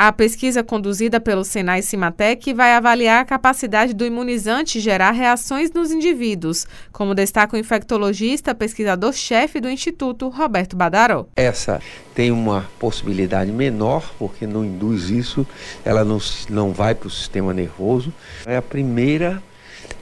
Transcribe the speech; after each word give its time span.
A 0.00 0.12
pesquisa 0.12 0.62
conduzida 0.62 1.18
pelo 1.18 1.44
Senai 1.44 1.82
Cimatec 1.82 2.54
vai 2.54 2.72
avaliar 2.72 3.20
a 3.20 3.24
capacidade 3.24 3.92
do 3.92 4.06
imunizante 4.06 4.78
gerar 4.78 5.10
reações 5.10 5.72
nos 5.72 5.90
indivíduos, 5.90 6.68
como 6.92 7.16
destaca 7.16 7.56
o 7.56 7.58
infectologista 7.58 8.54
pesquisador-chefe 8.54 9.60
do 9.60 9.68
Instituto, 9.68 10.28
Roberto 10.28 10.76
Badaró. 10.76 11.26
Essa 11.34 11.82
tem 12.14 12.30
uma 12.30 12.70
possibilidade 12.78 13.50
menor, 13.50 14.08
porque 14.20 14.46
não 14.46 14.64
induz 14.64 15.10
isso, 15.10 15.44
ela 15.84 16.04
não, 16.04 16.18
não 16.48 16.72
vai 16.72 16.94
para 16.94 17.08
o 17.08 17.10
sistema 17.10 17.52
nervoso. 17.52 18.14
É 18.46 18.56
a 18.56 18.62
primeira 18.62 19.42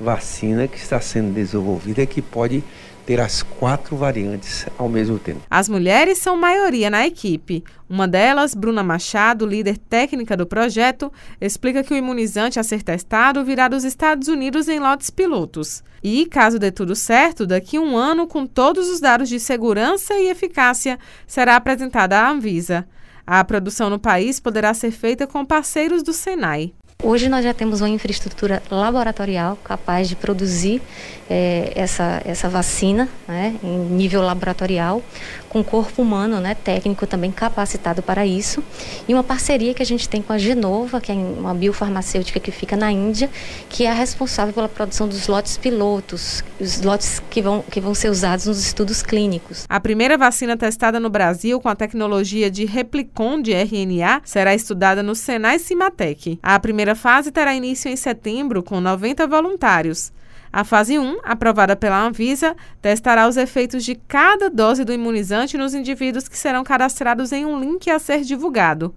vacina 0.00 0.66
que 0.66 0.76
está 0.76 1.00
sendo 1.00 1.32
desenvolvida 1.32 2.04
que 2.04 2.20
pode 2.20 2.64
ter 3.06 3.20
as 3.20 3.42
quatro 3.42 3.96
variantes 3.96 4.66
ao 4.78 4.88
mesmo 4.88 5.18
tempo. 5.18 5.40
As 5.50 5.68
mulheres 5.68 6.18
são 6.18 6.36
maioria 6.36 6.88
na 6.90 7.06
equipe. 7.06 7.62
Uma 7.88 8.08
delas, 8.08 8.54
Bruna 8.54 8.82
Machado, 8.82 9.46
líder 9.46 9.78
técnica 9.78 10.36
do 10.36 10.46
projeto, 10.46 11.12
explica 11.40 11.82
que 11.82 11.92
o 11.92 11.96
imunizante 11.96 12.58
a 12.58 12.62
ser 12.62 12.82
testado 12.82 13.44
virá 13.44 13.68
dos 13.68 13.84
Estados 13.84 14.28
Unidos 14.28 14.68
em 14.68 14.78
lotes 14.78 15.10
pilotos. 15.10 15.82
E, 16.02 16.26
caso 16.26 16.58
dê 16.58 16.70
tudo 16.70 16.94
certo, 16.94 17.46
daqui 17.46 17.76
a 17.76 17.80
um 17.80 17.96
ano, 17.96 18.26
com 18.26 18.46
todos 18.46 18.88
os 18.90 19.00
dados 19.00 19.28
de 19.28 19.40
segurança 19.40 20.14
e 20.14 20.28
eficácia, 20.28 20.98
será 21.26 21.56
apresentada 21.56 22.18
à 22.18 22.30
Anvisa. 22.30 22.86
A 23.26 23.42
produção 23.42 23.88
no 23.88 23.98
país 23.98 24.38
poderá 24.38 24.74
ser 24.74 24.90
feita 24.90 25.26
com 25.26 25.46
parceiros 25.46 26.02
do 26.02 26.12
Senai. 26.12 26.74
Hoje 27.06 27.28
nós 27.28 27.44
já 27.44 27.52
temos 27.52 27.82
uma 27.82 27.88
infraestrutura 27.90 28.62
laboratorial 28.70 29.58
capaz 29.62 30.08
de 30.08 30.16
produzir 30.16 30.80
é, 31.28 31.70
essa, 31.74 32.22
essa 32.24 32.48
vacina 32.48 33.08
né, 33.28 33.54
em 33.62 33.78
nível 33.78 34.22
laboratorial, 34.22 35.02
com 35.50 35.62
corpo 35.62 36.00
humano, 36.00 36.40
né, 36.40 36.54
técnico 36.54 37.06
também 37.06 37.30
capacitado 37.30 38.02
para 38.02 38.26
isso, 38.26 38.64
e 39.06 39.14
uma 39.14 39.22
parceria 39.22 39.74
que 39.74 39.82
a 39.82 39.86
gente 39.86 40.08
tem 40.08 40.20
com 40.20 40.32
a 40.32 40.38
Genova, 40.38 41.00
que 41.00 41.12
é 41.12 41.14
uma 41.14 41.54
biofarmacêutica 41.54 42.40
que 42.40 42.50
fica 42.50 42.76
na 42.76 42.90
Índia, 42.90 43.30
que 43.68 43.84
é 43.84 43.90
a 43.90 43.94
responsável 43.94 44.54
pela 44.54 44.68
produção 44.68 45.06
dos 45.06 45.26
lotes 45.28 45.56
pilotos, 45.56 46.42
os 46.58 46.80
lotes 46.80 47.22
que 47.30 47.40
vão, 47.40 47.62
que 47.70 47.80
vão 47.80 47.94
ser 47.94 48.08
usados 48.10 48.46
nos 48.46 48.58
estudos 48.58 49.02
clínicos. 49.02 49.66
A 49.68 49.78
primeira 49.78 50.16
vacina 50.16 50.56
testada 50.56 50.98
no 50.98 51.10
Brasil 51.10 51.60
com 51.60 51.68
a 51.68 51.74
tecnologia 51.74 52.50
de 52.50 52.64
replicon 52.64 53.40
de 53.40 53.52
RNA 53.52 54.22
será 54.24 54.54
estudada 54.54 55.02
no 55.02 55.14
Senai 55.14 55.58
Cimatec. 55.58 56.38
A 56.42 56.54
primeira 56.94 56.96
fase 56.96 57.32
terá 57.32 57.54
início 57.54 57.90
em 57.90 57.96
setembro, 57.96 58.62
com 58.62 58.80
90 58.80 59.26
voluntários. 59.26 60.12
A 60.52 60.62
fase 60.62 60.96
1, 60.98 61.18
aprovada 61.24 61.74
pela 61.74 62.00
Anvisa, 62.00 62.54
testará 62.80 63.28
os 63.28 63.36
efeitos 63.36 63.84
de 63.84 63.96
cada 63.96 64.48
dose 64.48 64.84
do 64.84 64.92
imunizante 64.92 65.58
nos 65.58 65.74
indivíduos 65.74 66.28
que 66.28 66.38
serão 66.38 66.62
cadastrados 66.62 67.32
em 67.32 67.44
um 67.44 67.58
link 67.58 67.90
a 67.90 67.98
ser 67.98 68.20
divulgado. 68.20 68.94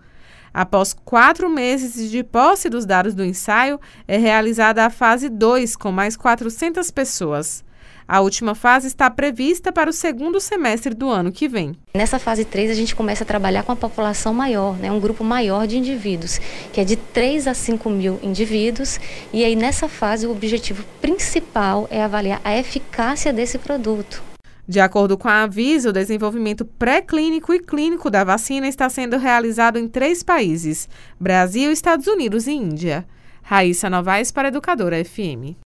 Após 0.54 0.94
quatro 0.94 1.50
meses 1.50 2.10
de 2.10 2.24
posse 2.24 2.70
dos 2.70 2.86
dados 2.86 3.16
do 3.16 3.26
ensaio, 3.26 3.80
é 4.08 4.18
realizada 4.18 4.86
a 4.86 4.90
fase 4.90 5.28
2, 5.28 5.76
com 5.76 5.92
mais 5.92 6.16
400 6.16 6.92
pessoas. 6.92 7.66
A 8.08 8.22
última 8.22 8.56
fase 8.56 8.88
está 8.88 9.10
prevista 9.10 9.70
para 9.70 9.90
o 9.90 9.94
segundo 9.94 10.40
semestre 10.40 10.96
do 10.96 11.10
ano 11.10 11.30
que 11.30 11.46
vem. 11.46 11.76
Nessa 11.94 12.18
fase 12.18 12.46
3, 12.46 12.72
a 12.72 12.74
gente 12.74 12.96
começa 12.96 13.26
a 13.26 13.28
trabalhar 13.28 13.64
com 13.64 13.74
a 13.74 13.76
população 13.76 14.34
maior, 14.34 14.78
né, 14.78 14.90
um 14.90 15.00
grupo 15.00 15.26
maior 15.26 15.68
de 15.68 15.78
indivíduos, 15.78 16.40
que 16.72 16.80
é 16.80 16.86
de 16.86 16.96
3 16.96 17.48
a 17.48 17.54
5 17.54 17.90
mil 17.90 18.18
indivíduos. 18.24 18.98
E 19.34 19.44
aí, 19.44 19.58
nessa 19.58 19.90
fase, 19.90 20.26
o 20.26 20.32
objetivo 20.32 20.86
principal 21.02 21.86
é 21.92 22.02
avaliar 22.02 22.40
a 22.46 22.58
eficácia 22.58 23.34
desse 23.34 23.58
produto. 23.58 24.24
De 24.66 24.80
acordo 24.80 25.18
com 25.18 25.28
a 25.28 25.44
Avisa, 25.44 25.90
o 25.90 25.94
desenvolvimento 25.94 26.64
pré-clínico 26.64 27.54
e 27.54 27.60
clínico 27.60 28.10
da 28.10 28.24
vacina 28.24 28.70
está 28.70 28.90
sendo 28.90 29.18
realizado 29.18 29.78
em 29.78 29.88
três 29.88 30.24
países: 30.24 30.88
Brasil, 31.20 31.72
Estados 31.74 32.08
Unidos 32.08 32.48
e 32.48 32.52
Índia. 32.52 33.06
Raíssa 33.42 33.90
Novaes 33.90 34.30
para 34.30 34.50
Educadora 34.50 35.04
FM. 35.04 35.56